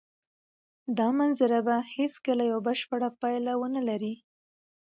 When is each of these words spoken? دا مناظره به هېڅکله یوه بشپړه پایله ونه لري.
دا 0.97 1.07
مناظره 1.17 1.59
به 1.67 1.75
هېڅکله 1.95 2.43
یوه 2.51 2.61
بشپړه 2.67 3.09
پایله 3.19 3.53
ونه 3.57 3.81
لري. 3.89 4.13